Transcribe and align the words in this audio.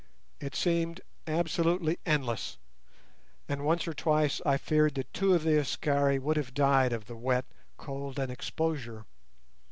It 0.39 0.55
seemed 0.55 1.01
absolutely 1.27 1.99
endless, 2.07 2.57
and 3.47 3.63
once 3.63 3.87
or 3.87 3.93
twice 3.93 4.41
I 4.43 4.57
feared 4.57 4.95
that 4.95 5.13
two 5.13 5.35
of 5.35 5.43
the 5.43 5.59
Askari 5.59 6.17
would 6.17 6.37
have 6.37 6.55
died 6.55 6.91
of 6.91 7.05
the 7.05 7.15
wet, 7.15 7.45
cold, 7.77 8.17
and 8.17 8.31
exposure. 8.31 9.05